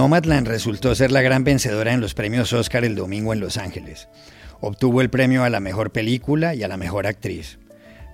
Nomadland 0.00 0.48
resultó 0.48 0.94
ser 0.94 1.12
la 1.12 1.20
gran 1.20 1.44
vencedora 1.44 1.92
en 1.92 2.00
los 2.00 2.14
premios 2.14 2.54
Oscar 2.54 2.86
el 2.86 2.96
domingo 2.96 3.34
en 3.34 3.40
Los 3.40 3.58
Ángeles. 3.58 4.08
Obtuvo 4.62 5.02
el 5.02 5.10
premio 5.10 5.44
a 5.44 5.50
la 5.50 5.60
mejor 5.60 5.92
película 5.92 6.54
y 6.54 6.62
a 6.62 6.68
la 6.68 6.78
mejor 6.78 7.06
actriz. 7.06 7.58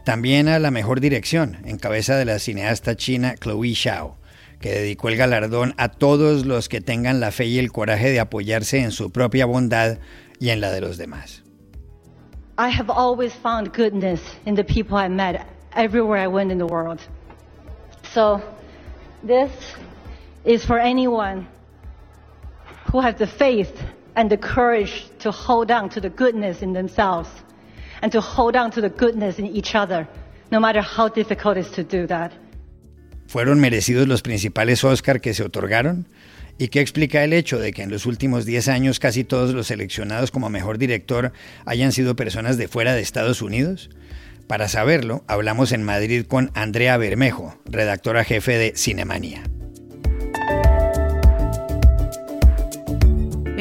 También 0.05 0.49
a 0.49 0.59
la 0.59 0.73
mejor 0.73 0.99
dirección, 0.99 1.59
en 1.65 1.79
cabeza 1.79 2.17
de 2.17 2.25
la 2.25 2.41
cineasta 2.41 2.97
china 2.97 3.37
Chloe 3.37 3.77
Zhao, 3.77 4.19
que 4.59 4.73
dedicó 4.73 5.11
el 5.11 5.17
galardón 5.17 5.75
a 5.77 5.91
todos 5.91 6.45
los 6.45 6.69
que 6.69 6.81
tengan 6.81 7.21
la 7.21 7.31
fe 7.31 7.45
y 7.45 7.61
el 7.61 7.71
coraje 7.71 8.11
de 8.11 8.19
apoyarse 8.19 8.81
en 8.81 8.91
su 8.91 9.13
propia 9.13 9.47
bondad 9.47 9.99
y 10.41 10.49
en 10.49 10.61
la 10.61 10.73
de 10.73 10.81
los 10.81 10.99
demás. 10.99 11.45
I 12.59 12.69
have 12.69 12.91
always 12.91 13.33
found 13.33 13.73
goodness 13.73 14.21
in 14.45 14.57
the 14.57 14.65
people 14.65 14.99
I 14.99 15.09
met 15.09 15.47
everywhere 15.77 16.21
I 16.21 16.27
went 16.27 16.51
in 16.51 16.59
the 16.59 16.67
world. 16.67 16.99
So, 18.13 18.41
this 19.25 19.53
is 20.45 20.65
for 20.67 20.81
anyone 20.81 21.47
who 22.97 23.03
has 23.03 23.17
the 23.17 23.27
faith 23.27 23.73
and 24.15 24.31
the 24.31 24.39
courage 24.39 25.05
to 25.19 25.31
hold 25.31 25.71
on 25.71 25.91
to 25.91 26.01
the 26.01 26.09
goodness 26.09 26.63
in 26.63 26.73
themselves 26.73 27.29
and 28.01 28.11
to 28.11 28.23
hold 28.23 28.57
on 28.57 28.71
to 28.71 28.81
the 28.81 28.89
goodness 28.89 29.39
in 29.39 29.47
each 29.47 29.75
other, 29.75 30.09
no 30.51 30.59
matter 30.59 30.81
how 30.81 31.07
difficult 31.07 31.59
it 31.59 31.67
is 31.67 31.71
to 31.73 31.85
do 31.85 32.07
that. 32.07 32.33
¿Fueron 33.27 33.61
merecidos 33.61 34.09
los 34.09 34.23
principales 34.23 34.83
Oscar 34.83 35.21
que 35.21 35.35
se 35.35 35.43
otorgaron? 35.43 36.07
¿Y 36.59 36.69
qué 36.69 36.81
explica 36.81 37.23
el 37.23 37.35
hecho 37.35 37.59
de 37.59 37.73
que 37.75 37.83
en 37.83 37.91
los 37.91 38.07
últimos 38.07 38.47
10 38.47 38.69
años 38.69 38.99
casi 38.99 39.25
todos 39.25 39.53
los 39.53 39.67
seleccionados 39.67 40.31
como 40.31 40.49
mejor 40.49 40.79
director 40.79 41.33
hayan 41.67 41.93
sido 41.93 42.17
personas 42.17 42.57
de 42.57 42.67
fuera 42.67 42.95
de 42.95 43.03
Estados 43.03 43.43
Unidos? 43.43 43.91
Para 44.47 44.69
saberlo, 44.69 45.23
hablamos 45.27 45.73
en 45.73 45.83
Madrid 45.83 46.25
con 46.25 46.51
Andrea 46.55 46.97
Bermejo, 46.97 47.59
redactora 47.67 48.25
jefe 48.25 48.57
de 48.57 48.73
Cinemanía. 48.75 49.43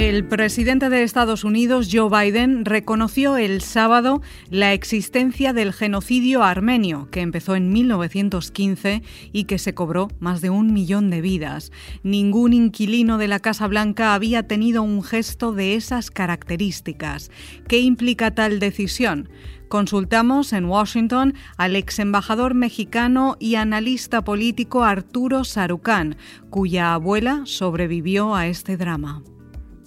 El 0.06 0.24
presidente 0.24 0.90
de 0.90 1.02
Estados 1.02 1.44
Unidos, 1.44 1.90
Joe 1.92 2.12
Biden, 2.12 2.64
reconoció 2.64 3.38
el 3.38 3.62
sábado 3.62 4.22
la 4.52 4.72
existencia 4.72 5.52
del 5.52 5.74
genocidio 5.74 6.44
armenio, 6.44 7.10
que 7.10 7.22
empezó 7.22 7.56
en 7.56 7.74
1915 7.74 9.02
y 9.34 9.46
que 9.46 9.58
se 9.58 9.74
cobró 9.74 10.10
más 10.20 10.42
de 10.42 10.52
un 10.52 10.74
millón 10.74 11.10
de 11.10 11.22
vidas. 11.22 11.72
Ningún 12.04 12.54
inquilino 12.54 13.18
de 13.18 13.28
la 13.28 13.40
Casa 13.40 13.66
Blanca 13.66 14.14
había 14.14 14.44
tenido 14.44 14.84
un 14.84 15.02
gesto 15.02 15.54
de 15.54 15.74
esas 15.74 16.12
características. 16.12 17.32
¿Qué 17.68 17.80
implica 17.80 18.30
tal 18.30 18.60
decisión? 18.60 19.30
Consultamos 19.70 20.54
en 20.54 20.66
Washington 20.66 21.34
al 21.58 21.76
ex 21.76 21.98
embajador 21.98 22.54
mexicano 22.54 23.38
y 23.40 23.56
analista 23.56 24.24
político 24.24 24.84
Arturo 24.84 25.44
Sarucán, 25.46 26.16
cuya 26.52 26.94
abuela 26.94 27.42
sobrevivió 27.46 28.36
a 28.36 28.46
este 28.46 28.78
drama. 28.78 29.24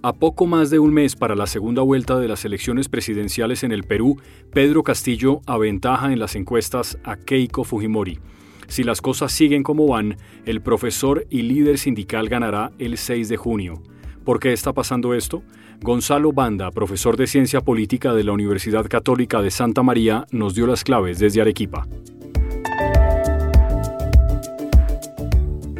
A 0.00 0.12
poco 0.12 0.46
más 0.46 0.70
de 0.70 0.78
un 0.78 0.94
mes 0.94 1.16
para 1.16 1.34
la 1.34 1.48
segunda 1.48 1.82
vuelta 1.82 2.20
de 2.20 2.28
las 2.28 2.44
elecciones 2.44 2.88
presidenciales 2.88 3.64
en 3.64 3.72
el 3.72 3.82
Perú, 3.82 4.20
Pedro 4.52 4.84
Castillo 4.84 5.40
aventaja 5.44 6.12
en 6.12 6.20
las 6.20 6.36
encuestas 6.36 6.98
a 7.02 7.16
Keiko 7.16 7.64
Fujimori. 7.64 8.20
Si 8.68 8.84
las 8.84 9.00
cosas 9.00 9.32
siguen 9.32 9.64
como 9.64 9.88
van, 9.88 10.16
el 10.46 10.60
profesor 10.60 11.26
y 11.30 11.42
líder 11.42 11.78
sindical 11.78 12.28
ganará 12.28 12.70
el 12.78 12.96
6 12.96 13.28
de 13.28 13.36
junio. 13.36 13.82
¿Por 14.24 14.38
qué 14.38 14.52
está 14.52 14.72
pasando 14.72 15.14
esto? 15.14 15.42
Gonzalo 15.80 16.30
Banda, 16.32 16.70
profesor 16.70 17.16
de 17.16 17.26
Ciencia 17.26 17.60
Política 17.60 18.14
de 18.14 18.22
la 18.22 18.30
Universidad 18.32 18.86
Católica 18.86 19.42
de 19.42 19.50
Santa 19.50 19.82
María, 19.82 20.26
nos 20.30 20.54
dio 20.54 20.68
las 20.68 20.84
claves 20.84 21.18
desde 21.18 21.40
Arequipa. 21.40 21.88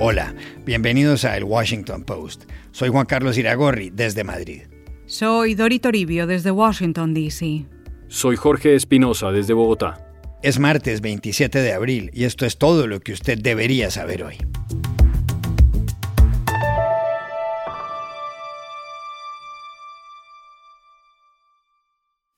Hola, 0.00 0.32
bienvenidos 0.64 1.24
a 1.24 1.36
El 1.36 1.42
Washington 1.42 2.04
Post. 2.04 2.44
Soy 2.70 2.88
Juan 2.88 3.06
Carlos 3.06 3.36
Iragorri, 3.36 3.90
desde 3.90 4.22
Madrid. 4.22 4.62
Soy 5.06 5.56
Dori 5.56 5.80
Toribio, 5.80 6.28
desde 6.28 6.52
Washington, 6.52 7.14
D.C. 7.14 7.66
Soy 8.06 8.36
Jorge 8.36 8.76
Espinosa, 8.76 9.32
desde 9.32 9.54
Bogotá. 9.54 10.06
Es 10.40 10.60
martes 10.60 11.00
27 11.00 11.60
de 11.60 11.72
abril 11.72 12.12
y 12.14 12.26
esto 12.26 12.46
es 12.46 12.58
todo 12.58 12.86
lo 12.86 13.00
que 13.00 13.12
usted 13.12 13.38
debería 13.38 13.90
saber 13.90 14.22
hoy. 14.22 14.36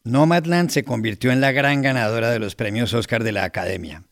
Nomadland 0.05 0.71
se 0.71 0.83
convirtió 0.83 1.31
en 1.31 1.43
la 1.43 1.53
gran 1.53 1.83
ganadora 1.83 2.31
de 2.31 2.39
los 2.39 2.55
premios 2.55 2.95
Oscar 2.95 3.23
de 3.23 3.33
la 3.33 3.45
Academia. 3.45 4.05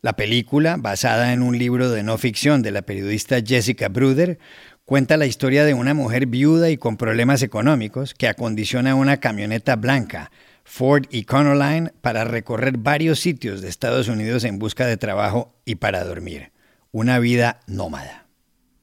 La 0.00 0.14
película, 0.14 0.76
basada 0.78 1.32
en 1.32 1.42
un 1.42 1.58
libro 1.58 1.90
de 1.90 2.04
no 2.04 2.18
ficción 2.18 2.62
de 2.62 2.70
la 2.70 2.82
periodista 2.82 3.40
Jessica 3.44 3.88
Bruder, 3.88 4.38
cuenta 4.84 5.16
la 5.16 5.26
historia 5.26 5.64
de 5.64 5.74
una 5.74 5.92
mujer 5.92 6.26
viuda 6.26 6.70
y 6.70 6.76
con 6.76 6.96
problemas 6.96 7.42
económicos 7.42 8.14
que 8.14 8.28
acondiciona 8.28 8.94
una 8.94 9.16
camioneta 9.16 9.74
blanca, 9.74 10.30
Ford 10.62 11.06
Econoline, 11.10 11.90
para 12.00 12.22
recorrer 12.22 12.78
varios 12.78 13.18
sitios 13.18 13.60
de 13.60 13.68
Estados 13.68 14.06
Unidos 14.06 14.44
en 14.44 14.60
busca 14.60 14.86
de 14.86 14.98
trabajo 14.98 15.52
y 15.64 15.74
para 15.76 16.04
dormir. 16.04 16.52
Una 16.92 17.18
vida 17.18 17.58
nómada. 17.66 18.27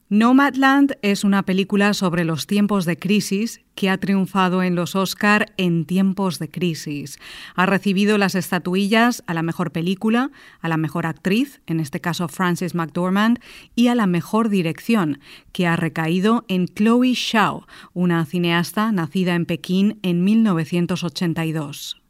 Nomadland 0.08 1.00
es 1.02 1.24
una 1.24 1.42
película 1.42 1.96
sobre 1.96 2.26
los 2.26 2.46
tiempos 2.46 2.86
de 2.86 2.96
crisis 2.96 3.62
que 3.74 3.90
ha 3.90 3.98
triunfado 3.98 4.62
en 4.62 4.76
los 4.76 4.96
Oscar 4.96 5.52
en 5.58 5.86
tiempos 5.86 6.38
de 6.38 6.48
crisis. 6.48 7.18
Ha 7.56 7.66
recibido 7.66 8.20
las 8.20 8.36
estatuillas 8.36 9.24
a 9.26 9.34
la 9.34 9.42
mejor 9.42 9.72
película, 9.72 10.30
a 10.62 10.70
la 10.70 10.78
mejor 10.78 11.08
actriz, 11.08 11.60
en 11.66 11.80
este 11.80 12.02
caso 12.02 12.28
Frances 12.28 12.76
McDormand, 12.76 13.40
y 13.74 13.88
a 13.88 13.96
la 13.96 14.06
mejor 14.06 14.50
dirección, 14.50 15.22
que 15.52 15.66
ha 15.66 15.76
recaído 15.76 16.46
en 16.50 16.68
Chloe 16.68 17.16
Zhao, 17.16 17.66
una 17.94 18.24
cineasta 18.26 18.92
nacida 18.92 19.34
en 19.34 19.48
Pekín 19.48 19.98
en 20.04 20.24
1982. 20.24 22.05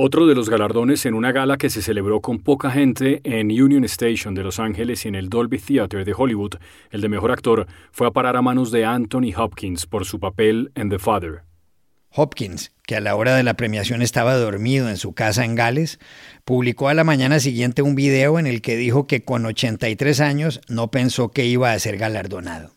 Otro 0.00 0.28
de 0.28 0.36
los 0.36 0.48
galardones 0.48 1.06
en 1.06 1.14
una 1.14 1.32
gala 1.32 1.56
que 1.56 1.70
se 1.70 1.82
celebró 1.82 2.20
con 2.20 2.38
poca 2.38 2.70
gente 2.70 3.20
en 3.24 3.50
Union 3.50 3.82
Station 3.82 4.32
de 4.32 4.44
Los 4.44 4.60
Ángeles 4.60 5.04
y 5.04 5.08
en 5.08 5.16
el 5.16 5.28
Dolby 5.28 5.58
Theatre 5.58 6.04
de 6.04 6.14
Hollywood, 6.16 6.54
el 6.90 7.00
de 7.00 7.08
mejor 7.08 7.32
actor, 7.32 7.66
fue 7.90 8.06
a 8.06 8.12
parar 8.12 8.36
a 8.36 8.42
manos 8.42 8.70
de 8.70 8.84
Anthony 8.84 9.34
Hopkins 9.36 9.86
por 9.86 10.04
su 10.04 10.20
papel 10.20 10.70
en 10.76 10.88
The 10.88 11.00
Father. 11.00 11.42
Hopkins, 12.10 12.70
que 12.86 12.94
a 12.94 13.00
la 13.00 13.16
hora 13.16 13.34
de 13.34 13.42
la 13.42 13.54
premiación 13.54 14.00
estaba 14.00 14.36
dormido 14.36 14.88
en 14.88 14.98
su 14.98 15.14
casa 15.14 15.44
en 15.44 15.56
Gales, 15.56 15.98
publicó 16.44 16.88
a 16.88 16.94
la 16.94 17.02
mañana 17.02 17.40
siguiente 17.40 17.82
un 17.82 17.96
video 17.96 18.38
en 18.38 18.46
el 18.46 18.62
que 18.62 18.76
dijo 18.76 19.08
que 19.08 19.24
con 19.24 19.44
83 19.44 20.20
años 20.20 20.60
no 20.68 20.92
pensó 20.92 21.32
que 21.32 21.46
iba 21.46 21.72
a 21.72 21.78
ser 21.80 21.98
galardonado. 21.98 22.70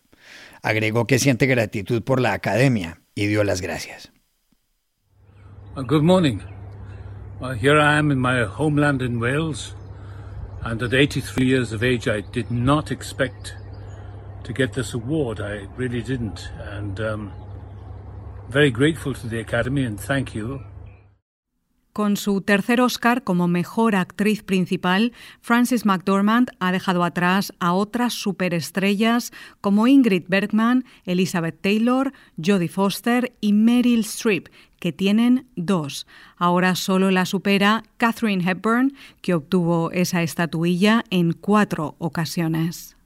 Agregó 0.64 1.06
que 1.06 1.20
siente 1.20 1.46
gratitud 1.46 2.02
por 2.02 2.20
la 2.20 2.34
academia 2.34 3.00
y 3.14 3.28
dio 3.28 3.44
las 3.44 3.62
gracias. 3.62 4.12
Good 5.76 6.02
morning. 6.02 6.40
Well, 7.42 7.54
here 7.54 7.80
I 7.80 7.98
am 7.98 8.12
in 8.12 8.20
my 8.20 8.44
homeland 8.44 9.02
in 9.02 9.20
Wales, 9.20 9.74
and 10.62 10.80
at 10.84 10.94
83 10.94 11.44
years 11.44 11.74
of 11.74 11.82
age, 11.82 12.08
I 12.08 12.22
did 12.22 12.52
not 12.52 12.92
expect 12.92 13.56
to 14.44 14.54
get 14.54 14.74
this 14.74 14.94
award. 14.94 15.42
I 15.42 15.68
really 15.76 16.04
didn't, 16.04 16.52
and 16.70 17.00
um, 17.00 17.32
very 18.48 18.70
grateful 18.70 19.16
to 19.16 19.28
the 19.28 19.40
Academy 19.40 19.84
and 19.84 20.00
thank 20.00 20.36
you. 20.36 20.62
Con 21.94 22.16
su 22.16 22.42
tercer 22.42 22.80
Oscar 22.80 23.24
como 23.24 23.48
mejor 23.48 23.96
actriz 23.96 24.44
principal, 24.44 25.12
Frances 25.42 25.86
McDormand 25.86 26.52
ha 26.60 26.72
dejado 26.72 27.04
atrás 27.04 27.52
a 27.60 27.74
otras 27.74 28.14
superestrellas 28.14 29.34
como 29.60 29.88
Ingrid 29.88 30.26
Bergman, 30.30 30.86
Elizabeth 31.06 31.60
Taylor, 31.60 32.14
Jodie 32.38 32.70
Foster 32.70 33.34
y 33.42 33.52
Meryl 33.52 34.06
Streep, 34.06 34.48
que 34.82 34.92
tienen 34.92 35.46
dos. 35.56 36.08
Ahora 36.36 36.76
solo 36.76 37.12
la 37.12 37.26
supera 37.26 37.84
Catherine 37.98 38.44
Hepburn, 38.44 38.94
que 39.22 39.36
obtuvo 39.36 39.92
esa 39.92 40.24
estatuilla 40.24 41.04
en 41.12 41.34
cuatro 41.34 41.96
ocasiones. 42.00 42.98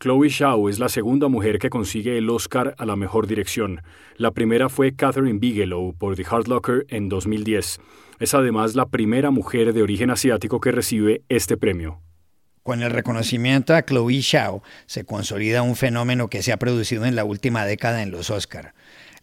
Chloe 0.00 0.30
Zhao 0.30 0.68
es 0.68 0.78
la 0.78 0.88
segunda 0.88 1.28
mujer 1.28 1.58
que 1.58 1.70
consigue 1.70 2.16
el 2.16 2.30
Oscar 2.30 2.74
a 2.78 2.86
la 2.86 2.96
mejor 2.96 3.26
dirección. 3.26 3.82
La 4.16 4.30
primera 4.30 4.68
fue 4.68 4.94
Catherine 4.94 5.38
Bigelow 5.38 5.94
por 5.98 6.16
The 6.16 6.24
Hard 6.30 6.48
Locker 6.48 6.86
en 6.88 7.08
2010. 7.08 7.80
Es 8.20 8.34
además 8.34 8.74
la 8.74 8.86
primera 8.86 9.30
mujer 9.30 9.74
de 9.74 9.82
origen 9.82 10.10
asiático 10.10 10.60
que 10.60 10.72
recibe 10.72 11.22
este 11.28 11.56
premio. 11.58 12.00
Con 12.62 12.82
el 12.82 12.90
reconocimiento 12.90 13.74
a 13.74 13.82
Chloe 13.82 14.22
Zhao 14.22 14.62
se 14.86 15.04
consolida 15.04 15.62
un 15.62 15.76
fenómeno 15.76 16.28
que 16.28 16.42
se 16.42 16.52
ha 16.52 16.58
producido 16.58 17.04
en 17.04 17.16
la 17.16 17.24
última 17.24 17.66
década 17.66 18.02
en 18.02 18.10
los 18.10 18.30
Oscar. 18.30 18.74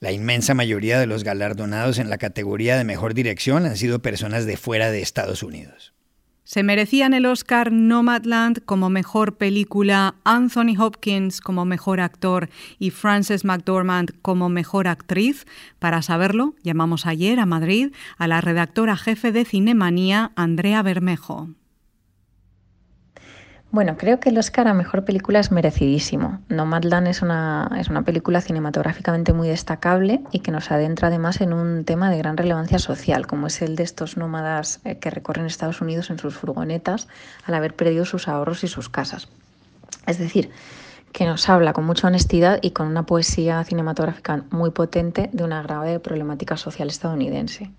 La 0.06 0.12
inmensa 0.12 0.54
mayoría 0.54 1.00
de 1.00 1.08
los 1.08 1.24
galardonados 1.24 1.98
en 1.98 2.12
la 2.12 2.20
categoría 2.20 2.78
de 2.78 2.84
mejor 2.84 3.16
dirección 3.16 3.66
han 3.66 3.76
sido 3.76 4.04
personas 4.04 4.46
de 4.46 4.56
fuera 4.56 4.92
de 4.92 5.02
Estados 5.02 5.42
Unidos. 5.42 5.96
Se 6.44 6.62
merecían 6.62 7.16
el 7.16 7.26
Oscar 7.26 7.72
Nomadland 7.72 8.64
como 8.66 8.92
mejor 8.92 9.38
película, 9.38 10.14
Anthony 10.24 10.78
Hopkins 10.78 11.42
como 11.42 11.66
mejor 11.66 12.02
actor 12.02 12.50
y 12.78 12.92
Frances 12.92 13.46
McDormand 13.46 14.12
como 14.22 14.48
mejor 14.48 14.88
actriz. 14.88 15.48
Para 15.80 16.04
saberlo, 16.04 16.54
llamamos 16.62 17.08
ayer 17.08 17.40
a 17.40 17.48
Madrid 17.48 17.92
a 18.20 18.28
la 18.28 18.42
redactora 18.42 18.98
jefe 18.98 19.32
de 19.32 19.44
Cinemanía, 19.44 20.34
Andrea 20.36 20.84
Bermejo. 20.84 21.50
Bueno, 23.76 23.98
creo 23.98 24.22
que 24.22 24.30
el 24.30 24.38
Oscar 24.38 24.70
a 24.70 24.74
Mejor 24.74 25.04
Película 25.04 25.42
es 25.42 25.52
merecidísimo. 25.52 26.40
Nomadland 26.48 27.10
es 27.10 27.22
una, 27.22 27.70
es 27.78 27.90
una 27.90 28.04
película 28.04 28.40
cinematográficamente 28.40 29.34
muy 29.34 29.50
destacable 29.50 30.22
y 30.32 30.40
que 30.40 30.52
nos 30.52 30.72
adentra 30.72 31.10
además 31.10 31.42
en 31.42 31.52
un 31.52 31.84
tema 31.84 32.10
de 32.10 32.18
gran 32.18 32.38
relevancia 32.38 32.80
social, 32.80 33.28
como 33.28 33.48
es 33.48 33.62
el 33.62 33.76
de 33.76 33.84
estos 33.84 34.16
nómadas 34.16 34.80
eh, 34.86 34.98
que 35.00 35.10
recorren 35.10 35.46
Estados 35.46 35.82
Unidos 35.82 36.10
en 36.10 36.20
sus 36.20 36.36
furgonetas 36.36 37.10
al 37.44 37.54
haber 37.54 37.76
perdido 37.76 38.06
sus 38.06 38.30
ahorros 38.30 38.64
y 38.64 38.70
sus 38.70 38.88
casas. 38.88 39.28
Es 40.08 40.20
decir, 40.20 40.52
que 41.12 41.26
nos 41.26 41.50
habla 41.50 41.74
con 41.74 41.84
mucha 41.84 42.08
honestidad 42.08 42.60
y 42.62 42.72
con 42.72 42.88
una 42.88 43.06
poesía 43.06 43.62
cinematográfica 43.66 44.46
muy 44.52 44.72
potente 44.72 45.30
de 45.34 45.44
una 45.44 45.62
grave 45.62 46.00
problemática 46.00 46.56
social 46.56 46.88
estadounidense. 46.88 47.72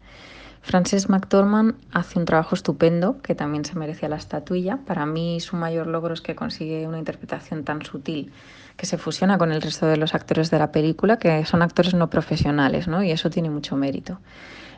Frances 0.66 1.08
McDormand 1.08 1.76
hace 1.92 2.18
un 2.18 2.24
trabajo 2.24 2.56
estupendo 2.56 3.22
que 3.22 3.36
también 3.36 3.64
se 3.64 3.78
merecía 3.78 4.08
la 4.08 4.16
estatuilla. 4.16 4.78
Para 4.84 5.06
mí 5.06 5.38
su 5.38 5.54
mayor 5.54 5.86
logro 5.86 6.12
es 6.12 6.20
que 6.20 6.34
consigue 6.34 6.88
una 6.88 6.98
interpretación 6.98 7.62
tan 7.62 7.84
sutil 7.84 8.32
que 8.76 8.84
se 8.84 8.98
fusiona 8.98 9.38
con 9.38 9.52
el 9.52 9.62
resto 9.62 9.86
de 9.86 9.96
los 9.96 10.12
actores 10.16 10.50
de 10.50 10.58
la 10.58 10.72
película, 10.72 11.18
que 11.18 11.46
son 11.46 11.62
actores 11.62 11.94
no 11.94 12.10
profesionales, 12.10 12.88
¿no? 12.88 13.04
y 13.04 13.12
eso 13.12 13.30
tiene 13.30 13.48
mucho 13.48 13.76
mérito. 13.76 14.18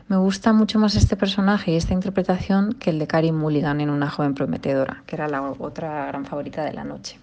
Me 0.09 0.17
gusta 0.17 0.53
mucho 0.53 0.77
más 0.77 0.93
este 0.93 1.17
personaje 1.17 1.71
y 1.71 1.75
esta 1.75 1.95
interpretación 1.95 2.73
que 2.73 2.91
el 2.91 2.99
de 2.99 3.07
Carrie 3.07 3.31
Mulligan 3.31 3.81
en 3.81 3.89
Una 3.89 4.11
joven 4.11 4.35
prometedora, 4.35 5.01
que 5.07 5.15
era 5.15 5.27
la 5.27 5.41
otra 5.41 6.05
gran 6.05 6.23
favorita 6.23 6.63
de 6.63 6.73
la 6.73 6.83
noche. 6.83 7.19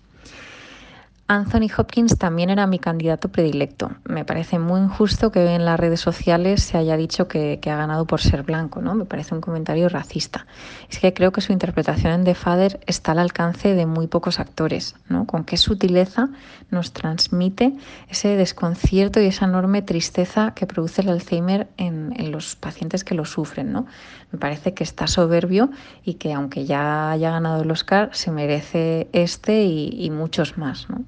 Anthony 1.29 1.67
Hopkins 1.77 2.17
también 2.19 2.51
era 2.51 2.69
mi 2.69 2.79
candidato 2.79 3.29
predilecto. 3.29 3.91
Me 4.05 4.25
parece 4.25 4.61
muy 4.61 4.81
injusto 4.81 5.33
que 5.33 5.57
en 5.57 5.65
las 5.65 5.81
redes 5.81 5.99
sociales 5.99 6.63
se 6.63 6.79
haya 6.79 6.97
dicho 6.97 7.27
que, 7.27 7.59
ha 7.65 7.77
ganado 7.77 8.05
por 8.07 8.21
ser 8.21 8.45
blanco, 8.45 8.81
¿no? 8.81 8.95
Me 8.95 9.07
parece 9.07 9.35
un 9.35 9.41
comentario 9.41 9.89
racista. 9.89 10.47
Es 10.89 11.01
que 11.01 11.13
creo 11.13 11.33
que 11.33 11.41
su 11.41 11.53
interpretación 11.53 12.13
en 12.13 12.23
The 12.23 12.37
Father 12.37 12.79
está 12.87 13.11
al 13.11 13.19
alcance 13.19 13.75
de 13.75 13.87
muy 13.87 14.07
pocos 14.07 14.39
actores, 14.39 14.95
¿no? 15.09 15.27
Con 15.27 15.43
qué 15.43 15.57
sutileza 15.57 16.29
nos 16.71 16.93
transmite 16.93 17.73
ese 18.09 18.37
desconcierto 18.37 19.21
y 19.21 19.27
esa 19.27 19.47
enorme 19.47 19.83
tristeza 19.83 20.53
que 20.55 20.69
produce 20.69 21.03
el 21.03 21.09
Alzheimer 21.09 21.67
en, 21.77 22.31
los 22.31 22.55
pacientes 22.55 23.03
que 23.03 23.17
lo 23.17 23.25
sufren, 23.25 23.73
¿no? 23.73 23.87
Me 24.31 24.39
parece 24.39 24.75
que 24.75 24.85
está 24.85 25.09
soberbio 25.09 25.71
y 26.05 26.15
que 26.15 26.33
aunque 26.33 26.67
ya 26.67 27.11
haya 27.11 27.33
ganado 27.33 27.65
el 27.65 27.71
Oscar, 27.73 28.11
se 28.13 28.31
merece 28.31 29.09
este 29.13 29.65
y, 29.65 30.05
y 30.05 30.11
muchos 30.11 30.57
más, 30.57 30.89
¿no? 30.89 31.05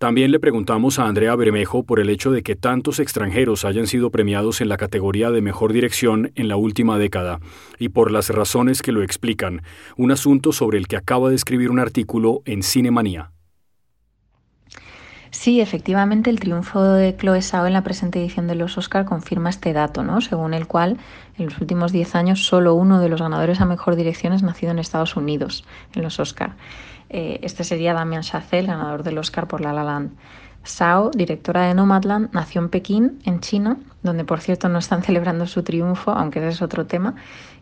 También 0.00 0.30
le 0.30 0.40
preguntamos 0.40 0.98
a 0.98 1.04
Andrea 1.04 1.36
Bermejo 1.36 1.82
por 1.82 2.00
el 2.00 2.08
hecho 2.08 2.30
de 2.30 2.42
que 2.42 2.56
tantos 2.56 3.00
extranjeros 3.00 3.66
hayan 3.66 3.86
sido 3.86 4.08
premiados 4.08 4.62
en 4.62 4.70
la 4.70 4.78
categoría 4.78 5.30
de 5.30 5.42
mejor 5.42 5.74
dirección 5.74 6.32
en 6.36 6.48
la 6.48 6.56
última 6.56 6.96
década 6.96 7.38
y 7.78 7.90
por 7.90 8.10
las 8.10 8.30
razones 8.30 8.80
que 8.80 8.92
lo 8.92 9.02
explican, 9.02 9.60
un 9.98 10.10
asunto 10.10 10.52
sobre 10.52 10.78
el 10.78 10.88
que 10.88 10.96
acaba 10.96 11.28
de 11.28 11.34
escribir 11.34 11.70
un 11.70 11.78
artículo 11.78 12.40
en 12.46 12.62
Cinemanía. 12.62 13.32
Sí, 15.30 15.60
efectivamente, 15.60 16.30
el 16.30 16.40
triunfo 16.40 16.82
de 16.82 17.14
Chloe 17.14 17.42
Zhao 17.42 17.66
en 17.66 17.74
la 17.74 17.84
presente 17.84 18.20
edición 18.20 18.46
de 18.46 18.54
los 18.54 18.78
Oscar 18.78 19.04
confirma 19.04 19.50
este 19.50 19.74
dato, 19.74 20.02
¿no? 20.02 20.22
según 20.22 20.54
el 20.54 20.66
cual 20.66 20.96
en 21.36 21.44
los 21.44 21.60
últimos 21.60 21.92
10 21.92 22.14
años 22.14 22.46
solo 22.46 22.72
uno 22.72 23.00
de 23.00 23.10
los 23.10 23.20
ganadores 23.20 23.60
a 23.60 23.66
mejor 23.66 23.96
dirección 23.96 24.32
es 24.32 24.42
nacido 24.42 24.72
en 24.72 24.78
Estados 24.78 25.14
Unidos, 25.14 25.66
en 25.94 26.00
los 26.00 26.18
Oscar. 26.18 26.56
Eh, 27.10 27.40
este 27.42 27.64
sería 27.64 27.92
Damien 27.92 28.22
Chazelle, 28.22 28.68
ganador 28.68 29.02
del 29.02 29.18
Oscar 29.18 29.48
por 29.48 29.60
La 29.60 29.72
La 29.72 29.84
Land. 29.84 30.12
Sao, 30.62 31.10
directora 31.10 31.66
de 31.66 31.74
Nomadland, 31.74 32.32
nació 32.32 32.60
en 32.60 32.68
Pekín, 32.68 33.18
en 33.24 33.40
China, 33.40 33.78
donde 34.02 34.24
por 34.24 34.40
cierto 34.40 34.68
no 34.68 34.78
están 34.78 35.02
celebrando 35.08 35.46
su 35.46 35.62
triunfo, 35.62 36.12
aunque 36.12 36.38
ese 36.38 36.48
es 36.48 36.62
otro 36.62 36.86
tema. 36.86 37.14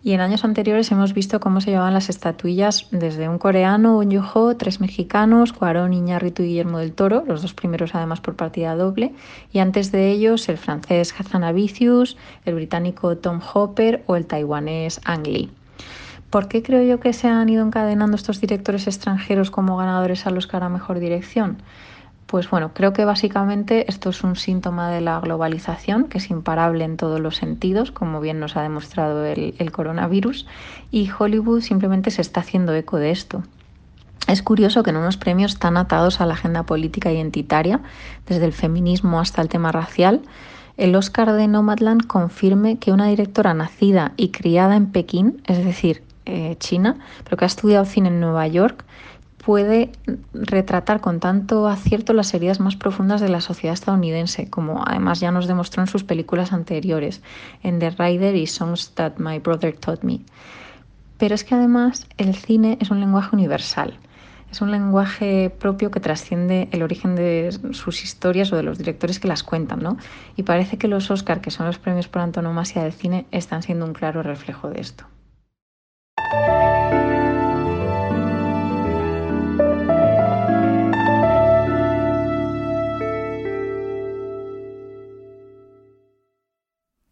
Y 0.02 0.12
en 0.12 0.20
años 0.20 0.44
anteriores 0.44 0.90
hemos 0.92 1.12
visto 1.12 1.40
cómo 1.40 1.60
se 1.60 1.70
llevaban 1.70 1.94
las 1.94 2.08
estatuillas 2.08 2.88
desde 2.90 3.28
un 3.28 3.38
coreano, 3.38 3.98
un 3.98 4.10
Yuho, 4.10 4.56
tres 4.56 4.80
mexicanos, 4.80 5.52
Cuarón, 5.52 5.92
Iñárritu 5.92 6.42
y 6.42 6.48
Guillermo 6.48 6.78
del 6.78 6.92
Toro, 6.92 7.24
los 7.26 7.42
dos 7.42 7.54
primeros 7.54 7.94
además 7.94 8.20
por 8.20 8.36
partida 8.36 8.76
doble, 8.76 9.14
y 9.52 9.60
antes 9.60 9.90
de 9.92 10.10
ellos 10.10 10.48
el 10.48 10.58
francés 10.58 11.14
Hazanavicius, 11.18 12.16
el 12.44 12.54
británico 12.54 13.16
Tom 13.16 13.40
Hopper 13.54 14.02
o 14.06 14.16
el 14.16 14.26
taiwanés 14.26 15.00
Ang 15.04 15.26
Lee. 15.26 15.57
¿Por 16.30 16.48
qué 16.48 16.62
creo 16.62 16.82
yo 16.82 17.00
que 17.00 17.14
se 17.14 17.26
han 17.26 17.48
ido 17.48 17.64
encadenando 17.64 18.14
estos 18.14 18.40
directores 18.40 18.86
extranjeros 18.86 19.50
como 19.50 19.78
ganadores 19.78 20.26
al 20.26 20.36
Oscar 20.36 20.62
a 20.62 20.69
Mejor 20.69 20.98
Dirección? 20.98 21.56
Pues 22.26 22.50
bueno, 22.50 22.72
creo 22.75 22.92
que 22.92 23.06
básicamente 23.06 23.88
esto 23.88 24.10
es 24.10 24.22
un 24.22 24.36
síntoma 24.36 24.90
de 24.90 25.00
la 25.00 25.19
globalización, 25.20 26.04
que 26.04 26.19
es 26.19 26.28
imparable 26.30 26.84
en 26.84 26.98
todos 26.98 27.19
los 27.19 27.36
sentidos, 27.36 27.90
como 27.90 28.20
bien 28.20 28.40
nos 28.40 28.58
ha 28.58 28.62
demostrado 28.62 29.25
el, 29.25 29.54
el 29.58 29.72
coronavirus, 29.72 30.46
y 30.90 31.10
Hollywood 31.10 31.62
simplemente 31.62 32.10
se 32.10 32.20
está 32.20 32.40
haciendo 32.40 32.74
eco 32.74 32.98
de 32.98 33.10
esto. 33.10 33.42
Es 34.26 34.42
curioso 34.42 34.82
que 34.82 34.90
en 34.90 34.98
unos 34.98 35.16
premios 35.16 35.58
tan 35.58 35.78
atados 35.78 36.20
a 36.20 36.26
la 36.26 36.34
agenda 36.34 36.64
política 36.64 37.10
identitaria, 37.10 37.81
desde 38.26 38.44
el 38.44 38.52
feminismo 38.52 39.19
hasta 39.20 39.40
el 39.40 39.48
tema 39.48 39.72
racial, 39.72 40.20
el 40.76 40.94
Oscar 40.94 41.32
de 41.32 41.48
Nomadland 41.48 42.06
confirme 42.06 42.78
que 42.78 42.92
una 42.92 43.06
directora 43.06 43.54
nacida 43.54 44.12
y 44.19 44.28
criada 44.28 44.76
en 44.76 44.92
Pekín, 44.92 45.40
es 45.46 45.64
decir, 45.64 46.02
eh, 46.28 46.56
China, 46.58 46.98
pero 47.25 47.36
que 47.36 47.44
ha 47.44 47.46
estudiado 47.46 47.84
cine 47.84 48.08
en 48.08 48.20
Nueva 48.20 48.46
York, 48.46 48.84
puede 49.48 49.92
retratar 50.34 51.00
con 51.00 51.20
tanto 51.20 51.69
acierto 51.69 52.12
las 52.12 52.34
heridas 52.34 52.60
más 52.60 52.76
profundas 52.76 53.22
de 53.22 53.30
la 53.30 53.40
sociedad 53.40 53.72
estadounidense, 53.72 54.50
como 54.50 54.84
además 54.86 55.20
ya 55.20 55.30
nos 55.30 55.46
demostró 55.46 55.82
en 55.82 55.86
sus 55.86 56.04
películas 56.04 56.52
anteriores, 56.52 57.22
en 57.62 57.78
The 57.78 57.90
Rider 57.90 58.36
y 58.36 58.46
Songs 58.46 58.90
That 58.90 59.14
My 59.16 59.38
Brother 59.38 59.75
Taught 59.75 60.02
Me. 60.02 60.20
Pero 61.16 61.34
es 61.34 61.44
que 61.44 61.54
además 61.54 62.06
el 62.19 62.34
cine 62.34 62.76
es 62.81 62.90
un 62.90 63.00
lenguaje 63.00 63.34
universal. 63.34 63.98
Es 64.50 64.60
un 64.60 64.70
lenguaje 64.70 65.50
propio 65.50 65.90
que 65.90 66.00
trasciende 66.00 66.69
el 66.72 66.82
origen 66.82 67.16
de 67.16 67.50
sus 67.72 68.04
historias 68.04 68.52
o 68.52 68.56
de 68.56 68.62
los 68.62 68.76
directores 68.76 69.19
que 69.19 69.28
las 69.28 69.42
cuentan, 69.42 69.81
¿no? 69.81 69.96
Y 70.36 70.42
parece 70.42 70.78
que 70.78 70.88
los 70.88 71.10
Oscar, 71.10 71.40
que 71.40 71.50
son 71.50 71.66
los 71.66 71.78
premios 71.78 72.08
por 72.08 72.22
antonomasia 72.22 72.82
del 72.82 72.92
cine, 72.92 73.26
están 73.31 73.62
siendo 73.62 73.84
un 73.84 73.92
claro 73.92 74.22
reflejo 74.22 74.70
de 74.70 74.81
esto. 74.81 75.04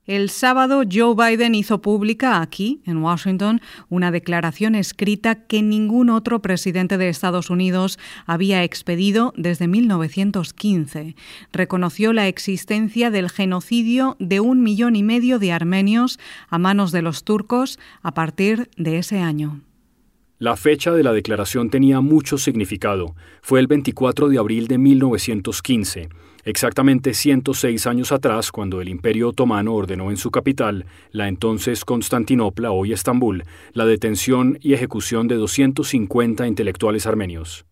El 0.06 0.30
sábado 0.30 0.82
Joe 0.88 1.16
Biden 1.16 1.56
hizo 1.56 1.82
pública 1.82 2.40
aquí, 2.40 2.80
en 2.86 2.98
Washington, 2.98 3.60
una 3.88 4.12
declaración 4.12 4.76
escrita 4.76 5.46
que 5.46 5.62
ningún 5.62 6.10
otro 6.10 6.40
presidente 6.40 6.96
de 6.96 7.08
Estados 7.08 7.50
Unidos 7.50 7.98
había 8.24 8.62
expedido 8.62 9.32
desde 9.36 9.66
1915. 9.66 11.16
Reconoció 11.52 12.12
la 12.12 12.28
existencia 12.28 13.10
del 13.10 13.28
genocidio 13.30 14.16
de 14.20 14.38
un 14.38 14.62
millón 14.62 14.94
y 14.94 15.02
medio 15.02 15.40
de 15.40 15.50
armenios 15.50 16.20
a 16.50 16.58
manos 16.58 16.92
de 16.92 17.02
los 17.02 17.24
turcos 17.24 17.80
a 18.00 18.14
partir 18.14 18.70
de 18.76 18.98
ese 18.98 19.18
año. 19.18 19.60
La 20.38 20.56
fecha 20.56 20.92
de 20.92 21.02
la 21.02 21.14
declaración 21.14 21.68
tenía 21.68 22.00
mucho 22.00 22.38
significado. 22.38 23.16
Fue 23.42 23.58
el 23.58 23.66
24 23.66 24.28
de 24.28 24.38
abril 24.38 24.68
de 24.68 24.78
1915 24.78 26.10
exactamente 26.46 27.12
106 27.12 27.86
años 27.86 28.12
atrás, 28.12 28.50
cuando 28.50 28.80
el 28.80 28.88
Imperio 28.88 29.28
Otomano 29.28 29.74
ordenó 29.74 30.10
en 30.10 30.16
su 30.16 30.30
capital, 30.30 30.86
la 31.10 31.28
entonces 31.28 31.84
Constantinopla, 31.84 32.70
hoy 32.70 32.94
Estambul, 32.94 33.44
la 33.72 33.84
detención 33.84 34.58
y 34.62 34.72
ejecución 34.72 35.28
de 35.28 35.34
250 35.34 36.46
intelectuales 36.46 37.06
armenios. 37.06 37.66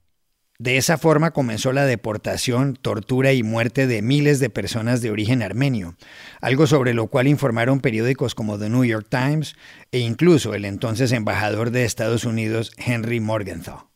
De 0.58 0.76
esa 0.76 0.98
forma 0.98 1.32
comenzó 1.32 1.72
la 1.72 1.84
deportación, 1.84 2.76
tortura 2.80 3.32
y 3.32 3.42
muerte 3.42 3.86
de 3.86 4.02
miles 4.02 4.38
de 4.38 4.50
personas 4.50 5.02
de 5.02 5.10
origen 5.10 5.42
armenio, 5.42 5.96
algo 6.40 6.66
sobre 6.66 6.94
lo 6.94 7.08
cual 7.08 7.26
informaron 7.26 7.80
periódicos 7.80 8.34
como 8.34 8.58
The 8.58 8.70
New 8.70 8.84
York 8.84 9.06
Times 9.08 9.56
e 9.90 9.98
incluso 9.98 10.54
el 10.54 10.64
entonces 10.64 11.10
embajador 11.10 11.70
de 11.70 11.84
Estados 11.84 12.24
Unidos 12.24 12.70
Henry 12.76 13.18
Morgenthau. 13.18 13.93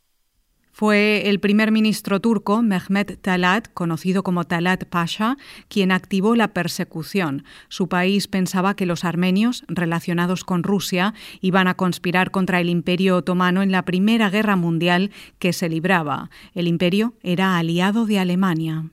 Fue 0.79 1.29
el 1.29 1.41
primer 1.41 1.73
ministro 1.73 2.21
turco, 2.21 2.63
Mehmet 2.63 3.21
Talat, 3.21 3.67
conocido 3.75 4.23
como 4.23 4.45
Talat 4.45 4.85
Pasha, 4.85 5.37
quien 5.67 5.91
activó 5.91 6.37
la 6.37 6.55
persecución. 6.55 7.43
Su 7.69 7.89
país 7.89 8.29
pensaba 8.29 8.77
que 8.77 8.87
los 8.87 9.05
armenios, 9.05 9.65
relacionados 9.67 10.45
con 10.45 10.63
Rusia, 10.63 11.15
iban 11.41 11.67
a 11.67 11.75
conspirar 11.75 12.31
contra 12.31 12.61
el 12.61 12.69
Imperio 12.69 13.17
Otomano 13.17 13.63
en 13.63 13.73
la 13.73 13.85
Primera 13.85 14.31
Guerra 14.31 14.55
Mundial 14.55 15.11
que 15.41 15.53
se 15.53 15.69
libraba. 15.69 16.31
El 16.55 16.69
imperio 16.69 17.15
era 17.25 17.59
aliado 17.59 18.07
de 18.07 18.21
Alemania. 18.21 18.85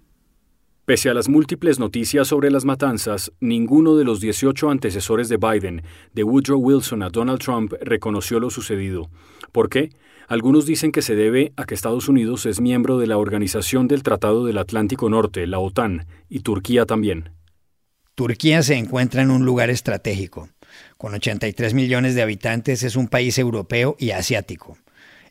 Pese 0.85 1.11
a 1.11 1.13
las 1.13 1.29
múltiples 1.29 1.77
noticias 1.77 2.27
sobre 2.27 2.49
las 2.49 2.65
matanzas, 2.65 3.31
ninguno 3.39 3.95
de 3.95 4.05
los 4.05 4.19
18 4.19 4.71
antecesores 4.71 5.29
de 5.29 5.37
Biden, 5.37 5.83
de 6.13 6.23
Woodrow 6.23 6.59
Wilson 6.59 7.03
a 7.03 7.11
Donald 7.11 7.41
Trump, 7.41 7.73
reconoció 7.79 8.39
lo 8.39 8.49
sucedido. 8.49 9.11
¿Por 9.51 9.69
qué? 9.69 9.91
Algunos 10.27 10.65
dicen 10.65 10.91
que 10.91 11.01
se 11.01 11.15
debe 11.15 11.53
a 11.55 11.65
que 11.65 11.75
Estados 11.75 12.09
Unidos 12.09 12.45
es 12.45 12.59
miembro 12.59 12.97
de 12.97 13.07
la 13.07 13.17
Organización 13.17 13.87
del 13.87 14.03
Tratado 14.03 14.45
del 14.45 14.57
Atlántico 14.57 15.09
Norte, 15.09 15.45
la 15.45 15.59
OTAN, 15.59 16.07
y 16.29 16.39
Turquía 16.39 16.85
también. 16.85 17.29
Turquía 18.15 18.63
se 18.63 18.75
encuentra 18.75 19.21
en 19.21 19.29
un 19.29 19.45
lugar 19.45 19.69
estratégico. 19.69 20.49
Con 20.97 21.13
83 21.13 21.73
millones 21.73 22.15
de 22.15 22.21
habitantes 22.21 22.81
es 22.83 22.95
un 22.95 23.07
país 23.07 23.37
europeo 23.37 23.95
y 23.99 24.11
asiático. 24.11 24.77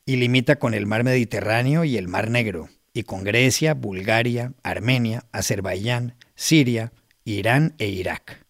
y 0.06 0.16
limita 0.16 0.56
con 0.56 0.74
el 0.74 0.84
mar 0.84 1.02
Mediterráneo 1.02 1.82
y 1.82 1.96
el 1.96 2.08
mar 2.08 2.30
Negro, 2.30 2.68
y 2.92 3.04
con 3.04 3.24
Grecia, 3.24 3.72
Bulgaria, 3.72 4.52
Armenia, 4.62 5.24
Azerbaiyán, 5.32 6.14
Siria, 6.34 6.92
Irán 7.24 7.74
e 7.78 7.88
Irak. 7.88 8.43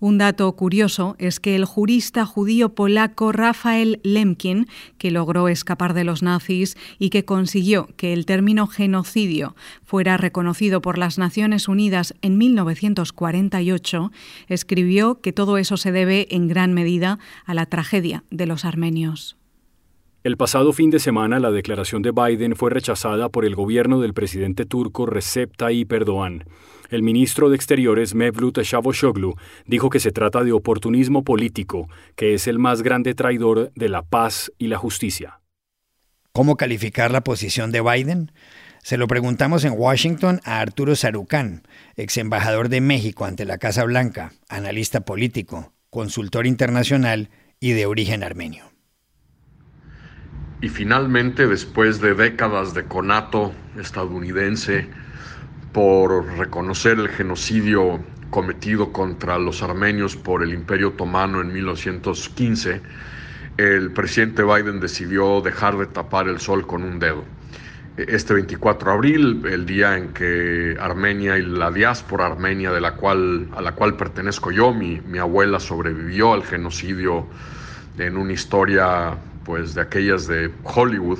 Un 0.00 0.16
dato 0.16 0.52
curioso 0.52 1.16
es 1.18 1.40
que 1.40 1.56
el 1.56 1.64
jurista 1.64 2.24
judío 2.24 2.74
polaco 2.74 3.32
Rafael 3.32 3.98
Lemkin, 4.04 4.68
que 4.96 5.10
logró 5.10 5.48
escapar 5.48 5.92
de 5.92 6.04
los 6.04 6.22
nazis 6.22 6.76
y 7.00 7.10
que 7.10 7.24
consiguió 7.24 7.88
que 7.96 8.12
el 8.12 8.24
término 8.24 8.68
genocidio 8.68 9.56
fuera 9.84 10.16
reconocido 10.16 10.80
por 10.80 10.98
las 10.98 11.18
Naciones 11.18 11.66
Unidas 11.66 12.14
en 12.22 12.38
1948, 12.38 14.12
escribió 14.46 15.20
que 15.20 15.32
todo 15.32 15.58
eso 15.58 15.76
se 15.76 15.90
debe 15.90 16.28
en 16.30 16.46
gran 16.46 16.74
medida 16.74 17.18
a 17.44 17.54
la 17.54 17.66
tragedia 17.66 18.22
de 18.30 18.46
los 18.46 18.64
armenios. 18.64 19.36
El 20.28 20.36
pasado 20.36 20.74
fin 20.74 20.90
de 20.90 20.98
semana 20.98 21.40
la 21.40 21.50
declaración 21.50 22.02
de 22.02 22.10
Biden 22.10 22.54
fue 22.54 22.68
rechazada 22.68 23.30
por 23.30 23.46
el 23.46 23.54
gobierno 23.54 23.98
del 23.98 24.12
presidente 24.12 24.66
turco 24.66 25.06
Recep 25.06 25.56
Tayyip 25.56 25.90
Erdogan. 25.90 26.44
El 26.90 27.02
ministro 27.02 27.48
de 27.48 27.56
Exteriores 27.56 28.14
Mevlut 28.14 28.58
Cavusoglu 28.70 29.36
dijo 29.64 29.88
que 29.88 30.00
se 30.00 30.12
trata 30.12 30.44
de 30.44 30.52
oportunismo 30.52 31.24
político, 31.24 31.88
que 32.14 32.34
es 32.34 32.46
el 32.46 32.58
más 32.58 32.82
grande 32.82 33.14
traidor 33.14 33.72
de 33.74 33.88
la 33.88 34.02
paz 34.02 34.52
y 34.58 34.66
la 34.66 34.76
justicia. 34.76 35.40
¿Cómo 36.32 36.58
calificar 36.58 37.10
la 37.10 37.24
posición 37.24 37.72
de 37.72 37.80
Biden? 37.80 38.30
Se 38.82 38.98
lo 38.98 39.06
preguntamos 39.06 39.64
en 39.64 39.72
Washington 39.78 40.42
a 40.44 40.60
Arturo 40.60 40.94
Sarucán, 40.94 41.62
ex 41.96 42.18
embajador 42.18 42.68
de 42.68 42.82
México 42.82 43.24
ante 43.24 43.46
la 43.46 43.56
Casa 43.56 43.82
Blanca, 43.84 44.34
analista 44.50 45.00
político, 45.00 45.72
consultor 45.88 46.46
internacional 46.46 47.30
y 47.60 47.70
de 47.70 47.86
origen 47.86 48.22
armenio. 48.22 48.77
Y 50.60 50.68
finalmente, 50.68 51.46
después 51.46 52.00
de 52.00 52.14
décadas 52.14 52.74
de 52.74 52.84
conato 52.84 53.52
estadounidense, 53.78 54.88
por 55.72 56.26
reconocer 56.36 56.98
el 56.98 57.08
genocidio 57.08 58.00
cometido 58.30 58.92
contra 58.92 59.38
los 59.38 59.62
armenios 59.62 60.16
por 60.16 60.42
el 60.42 60.52
Imperio 60.52 60.88
Otomano 60.88 61.40
en 61.40 61.52
1915, 61.52 62.80
el 63.56 63.92
presidente 63.92 64.42
Biden 64.42 64.80
decidió 64.80 65.40
dejar 65.40 65.78
de 65.78 65.86
tapar 65.86 66.28
el 66.28 66.40
sol 66.40 66.66
con 66.66 66.82
un 66.82 66.98
dedo. 66.98 67.24
Este 67.96 68.34
24 68.34 68.90
de 68.90 68.96
abril, 68.96 69.42
el 69.48 69.64
día 69.64 69.96
en 69.96 70.12
que 70.12 70.76
Armenia 70.80 71.38
y 71.38 71.42
la 71.42 71.70
diáspora 71.70 72.26
armenia 72.26 72.72
de 72.72 72.80
la 72.80 72.94
cual, 72.94 73.48
a 73.56 73.62
la 73.62 73.72
cual 73.76 73.96
pertenezco 73.96 74.50
yo, 74.50 74.72
mi, 74.72 75.00
mi 75.00 75.18
abuela 75.18 75.60
sobrevivió 75.60 76.32
al 76.32 76.44
genocidio 76.44 77.26
en 77.98 78.16
una 78.16 78.32
historia 78.32 79.18
pues, 79.48 79.74
de 79.74 79.80
aquellas 79.80 80.28
de 80.28 80.52
Hollywood, 80.62 81.18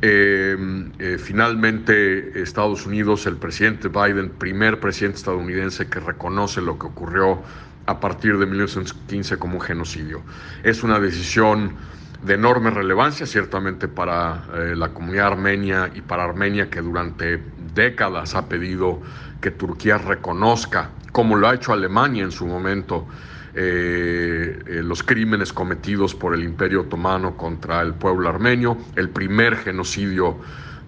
Em, 0.00 0.92
eh, 1.00 1.18
finalmente, 1.18 2.40
Estados 2.40 2.86
Unidos, 2.86 3.26
el 3.26 3.36
presidente 3.36 3.88
Biden, 3.88 4.30
primer 4.30 4.78
presidente 4.78 5.18
estadounidense 5.18 5.88
que 5.88 5.98
reconoce 5.98 6.60
lo 6.60 6.78
que 6.78 6.86
ocurrió 6.86 7.42
a 7.86 7.98
partir 7.98 8.38
de 8.38 8.46
1915 8.46 9.38
como 9.38 9.54
un 9.54 9.60
genocidio. 9.60 10.22
Es 10.62 10.84
una 10.84 11.00
decisión 11.00 11.74
de 12.22 12.34
enorme 12.34 12.70
relevancia, 12.70 13.26
ciertamente 13.26 13.88
para 13.88 14.44
eh, 14.54 14.74
la 14.76 14.90
comunidad 14.90 15.28
armenia 15.28 15.90
y 15.92 16.00
para 16.00 16.22
Armenia, 16.22 16.70
que 16.70 16.80
durante 16.80 17.42
décadas 17.74 18.36
ha 18.36 18.48
pedido 18.48 19.02
que 19.40 19.50
Turquía 19.50 19.98
reconozca, 19.98 20.90
como 21.10 21.34
lo 21.34 21.48
ha 21.48 21.54
hecho 21.54 21.72
Alemania 21.72 22.22
en 22.22 22.30
su 22.30 22.46
momento, 22.46 23.08
eh, 23.54 24.58
eh, 24.66 24.82
los 24.82 25.02
crímenes 25.02 25.52
cometidos 25.52 26.14
por 26.14 26.34
el 26.34 26.44
Imperio 26.44 26.82
Otomano 26.82 27.36
contra 27.36 27.80
el 27.80 27.94
pueblo 27.94 28.28
armenio, 28.28 28.76
el 28.94 29.08
primer 29.08 29.56
genocidio 29.56 30.38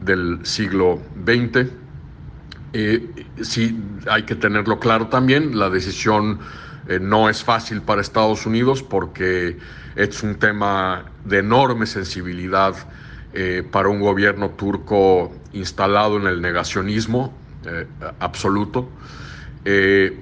del 0.01 0.41
siglo 0.45 1.01
XX. 1.25 1.71
Eh, 2.73 3.27
sí, 3.41 3.81
hay 4.09 4.25
que 4.25 4.35
tenerlo 4.35 4.79
claro 4.79 5.09
también, 5.09 5.59
la 5.59 5.71
decisión 5.71 6.39
no 7.01 7.29
es 7.29 7.45
fácil 7.45 7.83
para 7.83 8.01
Estados 8.01 8.47
Unidos 8.47 8.83
porque 8.83 9.59
es 9.95 10.23
un 10.25 10.35
tema 10.37 11.05
de 11.25 11.39
enorme 11.39 11.87
sensibilidad 11.87 12.75
para 13.71 13.89
un 13.91 14.01
gobierno 14.01 14.51
turco 14.51 15.33
instalado 15.53 16.17
en 16.17 16.27
el 16.27 16.41
negacionismo 16.41 17.33
absoluto, 18.19 18.89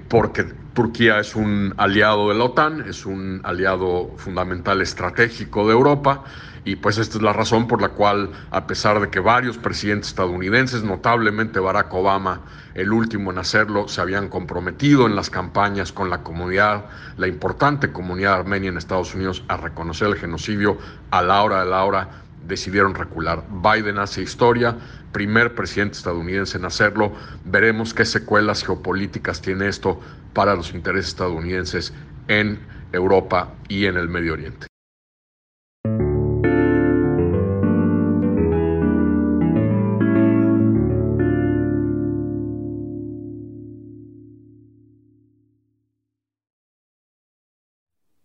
porque 0.09 0.47
Turquía 0.78 1.18
es 1.18 1.35
un 1.35 1.75
aliado 1.76 2.28
de 2.28 2.37
la 2.37 2.44
OTAN, 2.44 2.85
es 2.88 3.04
un 3.04 3.40
aliado 3.42 4.12
fundamental 4.16 4.80
estratégico 4.80 5.66
de 5.66 5.73
Europa 5.73 6.23
y 6.64 6.76
pues 6.76 6.99
esta 6.99 7.16
es 7.16 7.23
la 7.25 7.32
razón 7.32 7.66
por 7.66 7.82
la 7.82 7.88
cual, 7.88 8.30
a 8.52 8.68
pesar 8.68 9.00
de 9.00 9.08
que 9.11 9.18
varios 9.18 9.58
presidentes 9.58 10.11
estadounidenses, 10.11 10.85
notablemente 10.85 11.58
Barack 11.58 11.92
Obama, 11.92 12.42
el 12.75 12.92
último 12.92 13.32
en 13.32 13.38
hacerlo, 13.38 13.88
se 13.88 14.00
habían 14.00 14.28
comprometido 14.28 15.08
en 15.08 15.16
las 15.16 15.30
campañas 15.30 15.90
con 15.90 16.11
la 16.11 16.23
comunidad, 16.23 16.85
la 17.16 17.26
importante 17.26 17.90
comunidad 17.90 18.35
armenia 18.35 18.70
en 18.70 18.76
Estados 18.76 19.16
Unidos, 19.16 19.42
a 19.49 19.56
reconocer 19.56 20.06
el 20.06 20.14
genocidio, 20.14 20.78
a 21.11 21.23
la 21.23 21.42
hora 21.42 21.64
de 21.64 21.70
la 21.70 21.82
hora 21.82 22.08
decidieron 22.47 22.94
recular. 22.94 23.42
Biden 23.50 23.99
hace 23.99 24.23
historia, 24.23 24.76
primer 25.11 25.54
presidente 25.56 25.99
estadounidense 25.99 26.56
en 26.56 26.64
hacerlo. 26.64 27.12
Veremos 27.44 27.94
qué 27.94 28.04
secuelas 28.04 28.64
geopolíticas 28.64 29.42
tiene 29.42 29.66
esto 29.68 30.00
para 30.38 30.54
los 30.54 30.73
intereses 30.73 31.09
estadounidenses 31.09 31.92
en 32.28 32.61
Europa 32.92 33.57
y 33.66 33.87
en 33.87 33.97
el 33.97 34.09
Medio 34.09 34.35
Oriente. 34.35 34.67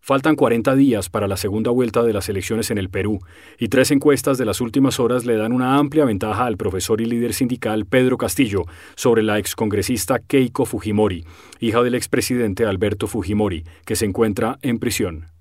Faltan 0.06 0.36
40 0.36 0.76
días 0.76 1.08
para 1.08 1.30
la 1.30 1.38
segunda 1.38 1.72
vuelta 1.72 2.04
de 2.04 2.12
las 2.12 2.28
elecciones 2.28 2.70
en 2.72 2.78
el 2.78 2.90
Perú 2.90 3.22
y 3.58 3.70
tres 3.70 3.90
encuestas 3.90 4.38
de 4.38 4.44
las 4.44 4.60
últimas 4.60 5.00
horas 5.00 5.24
le 5.24 5.38
dan 5.38 5.54
una 5.54 5.78
amplia 5.78 6.04
ventaja 6.04 6.46
al 6.46 6.58
profesor 6.58 7.00
y 7.00 7.06
líder 7.06 7.34
sindical 7.34 7.86
Pedro 7.86 8.18
Castillo 8.18 8.66
sobre 8.96 9.24
la 9.24 9.40
excongresista 9.40 10.20
Keiko 10.20 10.66
Fujimori, 10.66 11.24
hija 11.62 11.82
del 11.84 11.96
expresidente 11.96 12.66
Alberto 12.66 13.08
Fujimori, 13.08 13.64
que 13.86 13.96
se 13.96 14.04
encuentra 14.04 14.60
en 14.62 14.78
prisión. 14.78 15.33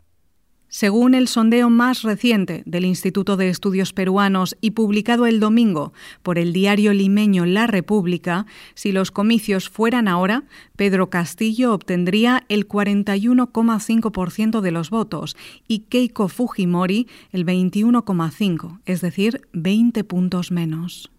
Según 0.75 1.15
el 1.15 1.29
sondeo 1.29 1.69
más 1.69 2.01
reciente 2.01 2.63
del 2.65 2.87
Instituto 2.87 3.37
de 3.37 3.51
Estudios 3.51 3.93
Peruanos 3.93 4.57
y 4.63 4.71
publicado 4.71 5.27
el 5.27 5.39
domingo 5.39 5.93
por 6.23 6.39
el 6.39 6.55
diario 6.55 6.95
limeño 6.95 7.45
La 7.45 7.67
República, 7.67 8.47
si 8.73 8.91
los 8.91 9.11
comicios 9.11 9.69
fueran 9.69 10.09
ahora, 10.09 10.45
Pedro 10.75 11.11
Castillo 11.11 11.75
obtendría 11.75 12.45
el 12.49 12.67
41,5% 12.67 14.63
de 14.63 14.71
los 14.71 14.89
votos 14.89 15.37
y 15.69 15.81
Keiko 15.81 16.29
Fujimori 16.29 17.07
el 17.33 17.45
21,5%, 17.45 18.81
es 18.87 19.03
decir, 19.03 19.43
20 19.53 20.05
puntos 20.05 20.51
menos. 20.51 21.13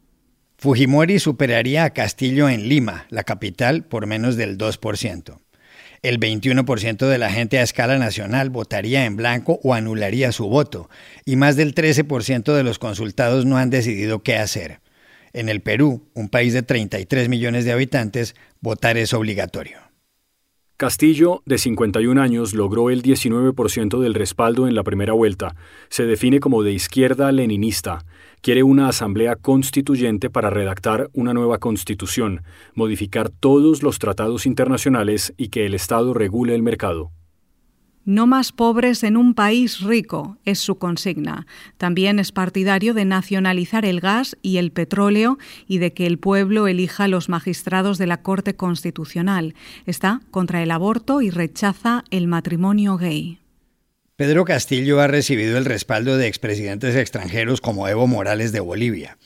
Fujimori 0.57 1.19
superaría 1.19 1.83
a 1.83 1.91
Castillo 1.91 2.50
en 2.50 2.69
Lima, 2.69 3.05
la 3.12 3.24
capital, 3.24 3.86
por 3.86 4.07
menos 4.07 4.36
del 4.36 4.57
2% 4.57 5.43
el 6.03 6.19
21% 6.19 7.07
de 7.07 7.17
la 7.17 7.31
gente 7.31 7.57
a 7.57 7.63
escala 7.63 7.98
nacional 7.98 8.50
votaría 8.50 9.05
en 9.05 9.15
blanco 9.15 9.60
o 9.63 9.74
anularía 9.74 10.33
su 10.33 10.48
voto, 10.48 10.89
y 11.25 11.38
más 11.38 11.55
del 11.55 11.74
13% 11.74 12.53
de 12.53 12.63
los 12.63 12.77
consultados 12.77 13.45
no 13.45 13.57
han 13.57 13.69
decidido 13.69 14.22
qué 14.22 14.36
hacer. 14.36 14.81
En 15.31 15.48
el 15.48 15.62
Perú, 15.62 16.10
un 16.13 16.27
país 16.27 16.53
de 16.53 16.62
33 16.62 17.29
millones 17.29 17.63
de 17.65 17.72
habitantes, 17.72 18.36
votar 18.60 18.98
es 18.98 19.13
obligatorio. 19.13 19.77
Castillo, 20.75 21.41
de 21.45 21.57
51 21.57 22.22
años, 22.22 22.53
logró 22.53 22.89
el 22.89 23.01
19% 23.01 24.01
del 24.01 24.13
respaldo 24.13 24.67
en 24.67 24.75
la 24.75 24.83
primera 24.83 25.13
vuelta. 25.13 25.55
Se 25.89 26.03
define 26.03 26.41
como 26.41 26.63
de 26.63 26.74
izquierda 26.74 27.31
leninista 27.31 28.05
quiere 28.43 28.62
una 28.62 28.89
asamblea 28.89 29.38
constituyente 29.38 30.29
para 30.29 30.50
redactar 30.50 31.09
una 31.13 31.33
nueva 31.33 31.59
constitución, 31.59 32.43
modificar 32.75 33.29
todos 33.29 33.81
los 33.81 34.00
tratados 34.00 34.45
internacionales 34.45 35.33
y 35.38 35.47
que 35.47 35.65
el 35.65 35.73
Estado 35.73 36.13
regule 36.13 36.53
el 36.53 36.62
mercado. 36.62 37.12
No 38.03 38.27
más 38.27 38.51
pobres 38.51 39.03
en 39.03 39.15
un 39.15 39.33
país 39.33 39.79
rico 39.79 40.38
es 40.43 40.59
su 40.59 40.77
consigna. 40.77 41.47
También 41.77 42.19
es 42.19 42.33
partidario 42.33 42.93
de 42.93 43.05
nacionalizar 43.05 43.85
el 43.85 44.01
gas 44.01 44.38
y 44.41 44.57
el 44.57 44.73
petróleo 44.73 45.38
y 45.65 45.77
de 45.77 45.93
que 45.93 46.05
el 46.05 46.19
pueblo 46.19 46.67
elija 46.67 47.07
los 47.07 47.29
magistrados 47.29 47.97
de 47.97 48.07
la 48.07 48.21
Corte 48.21 48.57
Constitucional. 48.57 49.55
Está 49.85 50.19
contra 50.31 50.62
el 50.62 50.71
aborto 50.71 51.21
y 51.21 51.29
rechaza 51.29 52.03
el 52.12 52.27
matrimonio 52.27 52.97
gay. 52.97 53.39
Pedro 54.15 54.46
Castillo 54.46 55.01
ha 55.01 55.08
recibido 55.08 55.58
el 55.58 55.65
respaldo 55.65 56.17
de 56.17 56.27
expresidentes 56.27 56.96
extranjeros 56.96 57.62
como 57.62 57.88
Evo 57.88 58.05
Morales 58.05 58.51
de 58.51 58.60
Bolivia 58.60 59.17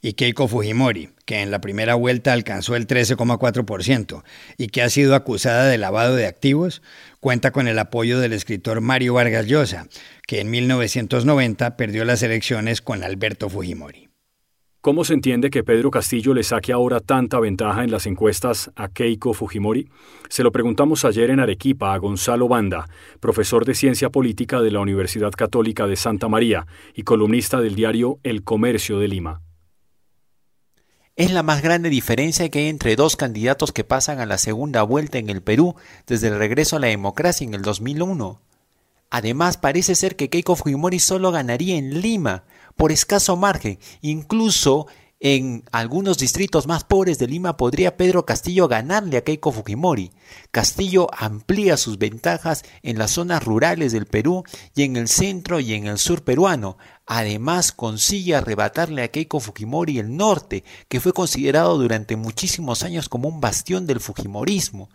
y 0.00 0.14
Keiko 0.14 0.48
Fujimori, 0.48 1.10
que 1.26 1.42
en 1.42 1.50
la 1.50 1.60
primera 1.60 1.94
vuelta 1.94 2.32
alcanzó 2.32 2.74
el 2.74 2.86
13,4% 2.86 4.22
y 4.56 4.68
que 4.68 4.80
ha 4.80 4.88
sido 4.88 5.14
acusada 5.14 5.66
de 5.66 5.76
lavado 5.76 6.16
de 6.16 6.26
activos, 6.26 6.80
cuenta 7.20 7.50
con 7.50 7.68
el 7.68 7.78
apoyo 7.78 8.18
del 8.18 8.32
escritor 8.32 8.80
Mario 8.80 9.12
Vargas 9.12 9.44
Llosa, 9.46 9.88
que 10.26 10.40
en 10.40 10.50
1990 10.50 11.76
perdió 11.76 12.06
las 12.06 12.22
elecciones 12.22 12.80
con 12.80 13.04
Alberto 13.04 13.50
Fujimori. 13.50 14.09
¿Cómo 14.82 15.04
se 15.04 15.12
entiende 15.12 15.50
que 15.50 15.62
Pedro 15.62 15.90
Castillo 15.90 16.32
le 16.32 16.42
saque 16.42 16.72
ahora 16.72 17.00
tanta 17.00 17.38
ventaja 17.38 17.84
en 17.84 17.90
las 17.90 18.06
encuestas 18.06 18.70
a 18.76 18.88
Keiko 18.88 19.34
Fujimori? 19.34 19.90
Se 20.30 20.42
lo 20.42 20.52
preguntamos 20.52 21.04
ayer 21.04 21.28
en 21.28 21.38
Arequipa 21.38 21.92
a 21.92 21.98
Gonzalo 21.98 22.48
Banda, 22.48 22.88
profesor 23.20 23.66
de 23.66 23.74
Ciencia 23.74 24.08
Política 24.08 24.62
de 24.62 24.70
la 24.70 24.80
Universidad 24.80 25.32
Católica 25.32 25.86
de 25.86 25.96
Santa 25.96 26.28
María 26.28 26.66
y 26.94 27.02
columnista 27.02 27.60
del 27.60 27.74
diario 27.74 28.20
El 28.22 28.42
Comercio 28.42 28.98
de 28.98 29.08
Lima. 29.08 29.42
Es 31.14 31.30
la 31.30 31.42
más 31.42 31.60
grande 31.60 31.90
diferencia 31.90 32.48
que 32.48 32.60
hay 32.60 32.68
entre 32.68 32.96
dos 32.96 33.16
candidatos 33.16 33.72
que 33.72 33.84
pasan 33.84 34.18
a 34.18 34.24
la 34.24 34.38
segunda 34.38 34.82
vuelta 34.82 35.18
en 35.18 35.28
el 35.28 35.42
Perú 35.42 35.74
desde 36.06 36.28
el 36.28 36.38
regreso 36.38 36.76
a 36.76 36.80
la 36.80 36.86
democracia 36.86 37.46
en 37.46 37.52
el 37.52 37.60
2001. 37.60 38.40
Además, 39.10 39.58
parece 39.58 39.94
ser 39.96 40.16
que 40.16 40.30
Keiko 40.30 40.56
Fujimori 40.56 41.00
solo 41.00 41.32
ganaría 41.32 41.76
en 41.76 42.00
Lima, 42.00 42.44
por 42.80 42.92
escaso 42.92 43.36
margen. 43.36 43.78
Incluso 44.00 44.86
en 45.20 45.64
algunos 45.70 46.16
distritos 46.16 46.66
más 46.66 46.82
pobres 46.82 47.18
de 47.18 47.26
Lima 47.26 47.58
podría 47.58 47.98
Pedro 47.98 48.24
Castillo 48.24 48.68
ganarle 48.68 49.18
a 49.18 49.20
Keiko 49.22 49.52
Fujimori. 49.52 50.12
Castillo 50.50 51.08
amplía 51.14 51.76
sus 51.76 51.98
ventajas 51.98 52.64
en 52.82 52.98
las 52.98 53.10
zonas 53.10 53.44
rurales 53.44 53.92
del 53.92 54.06
Perú 54.06 54.44
y 54.74 54.84
en 54.84 54.96
el 54.96 55.08
centro 55.08 55.60
y 55.60 55.74
en 55.74 55.88
el 55.88 55.98
sur 55.98 56.24
peruano. 56.24 56.78
Además 57.04 57.72
consigue 57.72 58.34
arrebatarle 58.34 59.02
a 59.02 59.08
Keiko 59.08 59.40
Fujimori 59.40 59.98
el 59.98 60.16
norte, 60.16 60.64
que 60.88 61.00
fue 61.00 61.12
considerado 61.12 61.76
durante 61.76 62.16
muchísimos 62.16 62.82
años 62.82 63.10
como 63.10 63.28
un 63.28 63.42
bastión 63.42 63.86
del 63.86 64.00
Fujimorismo. 64.00 64.88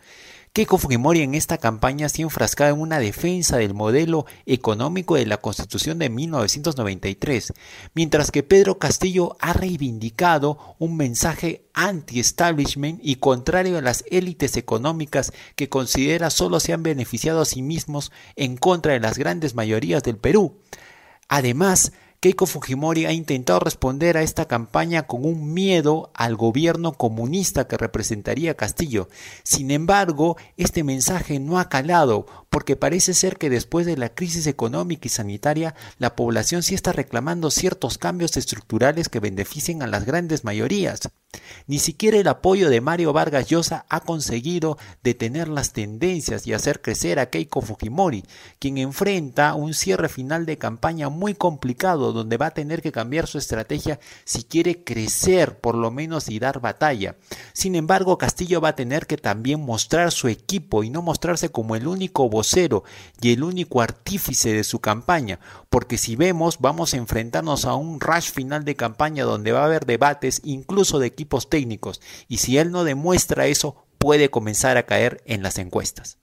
Keiko 0.55 0.77
Fujimori 0.77 1.19
en 1.19 1.35
esta 1.35 1.57
campaña 1.57 2.07
se 2.07 2.21
ha 2.21 2.24
enfrascado 2.24 2.74
en 2.74 2.79
una 2.79 2.97
defensa 3.00 3.57
del 3.57 3.74
modelo 3.74 4.25
económico 4.45 5.15
de 5.15 5.25
la 5.25 5.35
Constitución 5.35 6.00
de 6.00 6.09
1993, 6.09 7.51
mientras 7.93 8.31
que 8.31 8.41
Pedro 8.41 8.79
Castillo 8.79 9.35
ha 9.41 9.51
reivindicado 9.51 10.77
un 10.79 10.95
mensaje 10.95 11.65
anti-establishment 11.74 13.01
y 13.03 13.17
contrario 13.17 13.77
a 13.77 13.81
las 13.81 14.05
élites 14.09 14.55
económicas 14.55 15.33
que 15.57 15.67
considera 15.67 16.29
solo 16.29 16.62
se 16.62 16.71
han 16.71 16.83
beneficiado 16.83 17.41
a 17.41 17.45
sí 17.45 17.62
mismos 17.62 18.13
en 18.38 18.55
contra 18.55 18.93
de 18.93 19.01
las 19.01 19.17
grandes 19.17 19.55
mayorías 19.55 20.03
del 20.03 20.15
Perú. 20.15 20.62
Además, 21.27 21.91
Keiko 22.25 22.48
Fujimori 22.48 23.05
ha 23.05 23.12
intentado 23.12 23.60
responder 23.60 24.17
a 24.17 24.24
esta 24.24 24.48
campaña 24.48 25.05
con 25.05 25.25
un 25.25 25.53
miedo 25.53 26.10
al 26.15 26.36
gobierno 26.36 26.94
comunista 26.94 27.67
que 27.67 27.77
representaría 27.77 28.58
Castillo. 28.58 29.10
Sin 29.44 29.70
embargo, 29.70 30.36
este 30.58 30.84
mensaje 30.84 31.39
no 31.39 31.60
ha 31.60 31.70
calado 31.70 32.25
porque 32.50 32.75
parece 32.75 33.13
ser 33.13 33.38
que 33.38 33.51
después 33.51 33.86
de 33.86 33.96
la 33.96 34.10
crisis 34.10 34.48
económica 34.48 35.05
y 35.05 35.10
sanitaria, 35.10 35.75
la 36.00 36.15
población 36.15 36.63
sí 36.63 36.74
está 36.74 36.94
reclamando 36.94 37.51
ciertos 37.51 38.00
cambios 38.00 38.38
estructurales 38.38 39.08
que 39.08 39.20
beneficien 39.20 39.84
a 39.84 39.88
las 39.88 40.05
grandes 40.05 40.44
mayorías. 40.44 41.01
Ni 41.68 41.80
siquiera 41.80 42.18
el 42.18 42.27
apoyo 42.27 42.70
de 42.70 42.82
Mario 42.82 43.13
Vargas 43.13 43.48
Llosa 43.48 43.86
ha 43.89 44.01
conseguido 44.01 44.77
detener 45.04 45.48
las 45.48 45.74
tendencias 45.74 46.48
y 46.48 46.54
hacer 46.54 46.82
crecer 46.82 47.20
a 47.20 47.30
Keiko 47.30 47.62
Fujimori, 47.62 48.24
quien 48.60 48.77
enfrenta 48.77 49.54
un 49.56 49.74
cierre 49.74 50.10
final 50.10 50.46
de 50.46 50.58
campaña 50.58 51.10
muy 51.10 51.34
complicado 51.34 52.13
donde 52.13 52.38
va 52.38 52.48
a 52.48 52.54
tener 52.54 52.82
que 52.82 52.92
cambiar 52.92 53.27
su 53.27 53.38
estrategia 53.38 54.00
si 54.24 54.44
quiere 54.44 54.84
crecer 54.84 55.60
por 55.60 55.75
lo 55.75 55.92
menos 55.92 56.30
y 56.30 56.39
dar 56.39 56.60
batalla. 56.60 57.15
Sin 57.54 57.75
embargo, 57.75 58.18
Castillo 58.18 58.62
va 58.62 58.70
a 58.70 58.75
tener 58.75 59.08
que 59.08 59.18
también 59.18 59.62
mostrar 59.62 60.12
su 60.12 60.27
equipo 60.27 60.84
y 60.84 60.89
no 60.89 61.01
mostrarse 61.01 61.50
como 61.50 61.75
el 61.75 61.88
único 61.88 62.30
vocero 62.30 62.84
y 63.22 63.34
el 63.34 63.44
único 63.44 63.82
artífice 63.82 64.54
de 64.54 64.63
su 64.63 64.80
campaña, 64.80 65.39
porque 65.70 65.98
si 65.98 66.15
vemos 66.15 66.60
vamos 66.60 66.94
a 66.94 66.98
enfrentarnos 66.98 67.65
a 67.65 67.75
un 67.75 68.00
rush 68.00 68.32
final 68.32 68.65
de 68.65 68.75
campaña 68.75 69.24
donde 69.24 69.51
va 69.51 69.62
a 69.62 69.65
haber 69.65 69.86
debates 69.86 70.42
incluso 70.44 71.00
de 71.00 71.14
técnicos 71.50 72.01
y 72.27 72.38
si 72.38 72.57
él 72.57 72.72
no 72.72 72.83
demuestra 72.83 73.48
eso 73.48 73.88
puede 73.98 74.29
comenzar 74.29 74.77
a 74.77 74.85
caer 74.85 75.22
en 75.25 75.44
las 75.44 75.57
encuestas. 75.57 76.20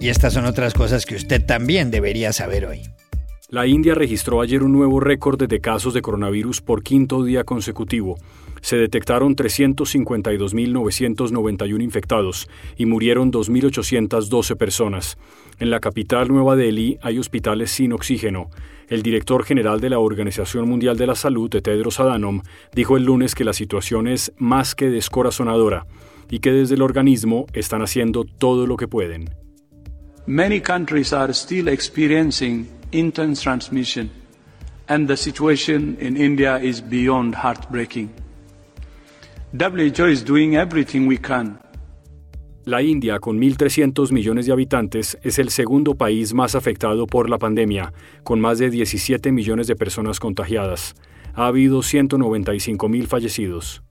Y 0.00 0.08
estas 0.08 0.34
son 0.34 0.44
otras 0.46 0.74
cosas 0.74 1.04
que 1.04 1.16
usted 1.16 1.44
también 1.44 1.90
debería 1.90 2.32
saber 2.32 2.66
hoy. 2.66 2.82
La 3.48 3.68
India 3.68 3.94
registró 3.94 4.40
ayer 4.40 4.64
un 4.64 4.72
nuevo 4.72 4.98
récord 4.98 5.40
de 5.40 5.60
casos 5.60 5.94
de 5.94 6.02
coronavirus 6.02 6.62
por 6.62 6.82
quinto 6.82 7.22
día 7.22 7.44
consecutivo. 7.44 8.16
Se 8.60 8.76
detectaron 8.76 9.36
352.991 9.36 11.80
infectados 11.80 12.48
y 12.76 12.86
murieron 12.86 13.30
2.812 13.30 14.56
personas. 14.56 15.16
En 15.60 15.70
la 15.70 15.78
capital 15.78 16.26
Nueva 16.26 16.56
Delhi 16.56 16.98
hay 17.02 17.20
hospitales 17.20 17.70
sin 17.70 17.92
oxígeno. 17.92 18.50
El 18.88 19.02
director 19.02 19.44
general 19.44 19.80
de 19.80 19.90
la 19.90 20.00
Organización 20.00 20.68
Mundial 20.68 20.96
de 20.96 21.06
la 21.06 21.14
Salud, 21.14 21.48
Tedros 21.48 22.00
Adhanom, 22.00 22.42
dijo 22.74 22.96
el 22.96 23.04
lunes 23.04 23.36
que 23.36 23.44
la 23.44 23.52
situación 23.52 24.08
es 24.08 24.32
más 24.38 24.74
que 24.74 24.90
descorazonadora 24.90 25.86
y 26.30 26.40
que 26.40 26.50
desde 26.50 26.74
el 26.74 26.82
organismo 26.82 27.46
están 27.52 27.82
haciendo 27.82 28.24
todo 28.24 28.66
lo 28.66 28.76
que 28.76 28.88
pueden. 28.88 29.30
Intense 32.92 33.42
transmission, 33.42 34.10
and 34.88 35.08
the 35.08 35.16
situation 35.16 35.96
in 36.00 36.16
India 36.16 36.58
is 36.58 36.80
beyond 36.80 37.34
heartbreaking. 37.34 38.10
WHO 39.52 40.06
is 40.06 40.24
doing 40.24 40.56
everything 40.56 41.06
we 41.06 41.18
can. 41.18 41.58
La 42.64 42.82
India, 42.82 43.20
con 43.20 43.38
1.300 43.38 44.10
millones 44.10 44.46
de 44.46 44.52
habitantes, 44.52 45.16
es 45.22 45.38
el 45.38 45.50
segundo 45.50 45.94
país 45.94 46.34
más 46.34 46.56
afectado 46.56 47.06
por 47.06 47.30
la 47.30 47.38
pandemia, 47.38 47.92
con 48.24 48.40
más 48.40 48.58
de 48.58 48.70
17 48.70 49.30
millones 49.30 49.68
de 49.68 49.76
personas 49.76 50.18
contagiadas. 50.18 50.94
Ha 51.34 51.46
habido 51.46 51.78
195.000 51.78 53.06
fallecidos. 53.06 53.82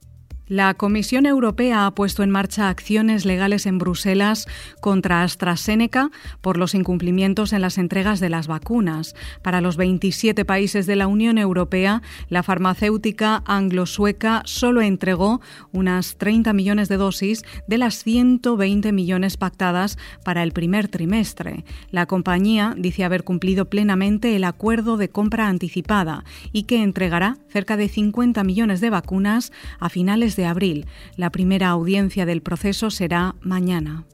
La 0.47 0.75
Comisión 0.75 1.25
Europea 1.25 1.87
ha 1.87 1.95
puesto 1.95 2.21
en 2.21 2.29
marcha 2.29 2.69
acciones 2.69 3.25
legales 3.25 3.65
en 3.65 3.79
Bruselas 3.79 4.45
contra 4.79 5.23
AstraZeneca 5.23 6.11
por 6.41 6.57
los 6.57 6.75
incumplimientos 6.75 7.51
en 7.51 7.61
las 7.61 7.79
entregas 7.79 8.19
de 8.19 8.29
las 8.29 8.45
vacunas. 8.45 9.15
Para 9.41 9.59
los 9.59 9.75
27 9.75 10.45
países 10.45 10.85
de 10.85 10.95
la 10.95 11.07
Unión 11.07 11.39
Europea, 11.39 12.03
la 12.29 12.43
farmacéutica 12.43 13.41
anglo-sueca 13.47 14.43
solo 14.45 14.81
entregó 14.81 15.41
unas 15.71 16.15
30 16.17 16.53
millones 16.53 16.89
de 16.89 16.97
dosis 16.97 17.41
de 17.65 17.79
las 17.79 18.03
120 18.03 18.91
millones 18.91 19.37
pactadas 19.37 19.97
para 20.23 20.43
el 20.43 20.51
primer 20.51 20.89
trimestre. 20.89 21.65
La 21.89 22.05
compañía 22.05 22.75
dice 22.77 23.03
haber 23.03 23.23
cumplido 23.23 23.65
plenamente 23.65 24.35
el 24.35 24.43
acuerdo 24.43 24.97
de 24.97 25.09
compra 25.09 25.47
anticipada 25.47 26.23
y 26.51 26.63
que 26.63 26.83
entregará 26.83 27.37
cerca 27.49 27.77
de 27.77 27.89
50 27.89 28.43
millones 28.43 28.79
de 28.79 28.91
vacunas 28.91 29.51
a 29.79 29.89
finales 29.89 30.34
de 30.35 30.45
abril. 30.45 30.85
La 31.17 31.29
primera 31.29 31.69
audiencia 31.69 32.25
del 32.25 32.41
proceso 32.41 32.89
será 32.89 33.35
mañana. 33.41 34.05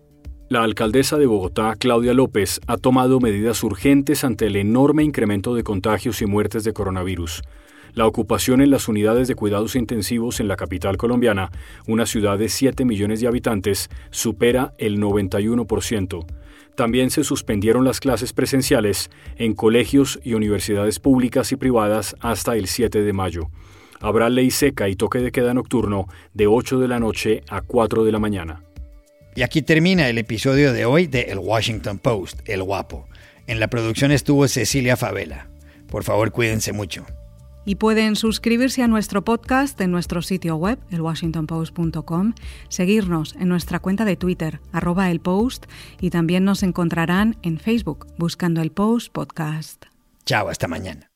La 0.52 0.64
alcaldesa 0.64 1.18
de 1.18 1.28
Bogotá, 1.28 1.76
Claudia 1.80 2.14
López, 2.14 2.60
ha 2.68 2.76
tomado 2.76 3.22
medidas 3.22 3.64
urgentes 3.64 4.26
ante 4.26 4.48
el 4.48 4.58
enorme 4.58 5.02
incremento 5.02 5.56
de 5.56 5.64
contagios 5.64 6.22
y 6.22 6.26
muertes 6.26 6.66
de 6.66 6.74
coronavirus. 6.74 7.42
La 7.94 8.06
ocupación 8.06 8.62
en 8.62 8.70
las 8.70 8.90
unidades 8.90 9.30
de 9.30 9.36
cuidados 9.36 9.78
intensivos 9.78 10.42
en 10.42 10.50
la 10.50 10.58
capital 10.58 10.98
colombiana, 10.98 11.52
una 11.88 12.06
ciudad 12.06 12.38
de 12.38 12.50
7 12.50 12.84
millones 12.84 13.22
de 13.22 13.28
habitantes, 13.28 13.90
supera 14.10 14.74
el 14.78 15.00
91%. 15.00 16.26
También 16.76 17.12
se 17.12 17.24
suspendieron 17.24 17.86
las 17.86 18.02
clases 18.02 18.34
presenciales 18.34 19.10
en 19.38 19.54
colegios 19.54 20.20
y 20.22 20.34
universidades 20.34 21.00
públicas 21.00 21.54
y 21.54 21.56
privadas 21.56 22.18
hasta 22.20 22.58
el 22.58 22.68
7 22.68 23.02
de 23.02 23.14
mayo 23.14 23.50
habrá 24.02 24.30
ley 24.30 24.52
seca 24.52 24.90
y 24.90 24.96
toque 24.96 25.20
de 25.20 25.32
queda 25.32 25.54
nocturno 25.54 26.08
de 26.34 26.48
8 26.48 26.80
de 26.80 26.88
la 26.88 27.00
noche 27.00 27.44
a 27.50 27.62
4 27.62 28.04
de 28.04 28.12
la 28.12 28.20
mañana. 28.20 28.64
Y 29.36 29.44
aquí 29.44 29.62
termina 29.62 30.10
el 30.10 30.18
episodio 30.18 30.74
de 30.74 30.86
hoy 30.86 31.08
de 31.08 31.22
El 31.22 31.40
Washington 31.40 32.00
Post, 32.00 32.42
El 32.46 32.64
Guapo. 32.64 33.08
En 33.48 33.60
la 33.60 33.70
producción 33.70 34.12
estuvo 34.12 34.48
Cecilia 34.48 34.98
Favela. 34.98 35.48
Por 35.88 36.04
favor, 36.04 36.32
cuídense 36.32 36.74
mucho. 36.74 37.06
Y 37.64 37.76
pueden 37.76 38.16
suscribirse 38.16 38.82
a 38.82 38.88
nuestro 38.88 39.24
podcast 39.24 39.80
en 39.82 39.92
nuestro 39.92 40.22
sitio 40.22 40.56
web, 40.56 40.80
elwashingtonpost.com, 40.90 42.34
seguirnos 42.70 43.36
en 43.36 43.50
nuestra 43.50 43.80
cuenta 43.80 44.04
de 44.04 44.16
Twitter, 44.16 44.60
arroba 44.72 45.12
el 45.12 45.20
post, 45.20 45.66
y 46.00 46.10
también 46.10 46.44
nos 46.44 46.64
encontrarán 46.64 47.38
en 47.44 47.60
Facebook 47.60 48.08
buscando 48.18 48.62
el 48.62 48.72
Post 48.72 49.12
Podcast. 49.14 49.86
Chao, 50.26 50.50
hasta 50.50 50.68
mañana. 50.68 51.11